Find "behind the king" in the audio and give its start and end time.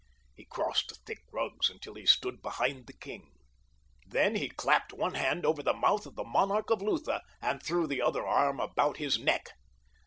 2.41-3.29